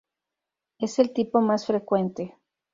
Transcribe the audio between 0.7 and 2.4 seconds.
Es el tipo más frecuente.